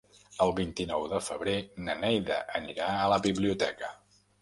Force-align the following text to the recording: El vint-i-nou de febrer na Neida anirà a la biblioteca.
El 0.45 0.53
vint-i-nou 0.59 1.05
de 1.11 1.19
febrer 1.27 1.55
na 1.89 1.99
Neida 2.01 2.41
anirà 2.63 2.91
a 2.97 3.09
la 3.17 3.25
biblioteca. 3.31 3.97